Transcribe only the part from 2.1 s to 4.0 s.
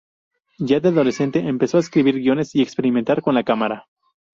guiones y experimentar con la cámara.